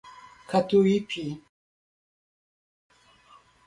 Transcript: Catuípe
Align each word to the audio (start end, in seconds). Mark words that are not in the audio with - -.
Catuípe 0.49 1.25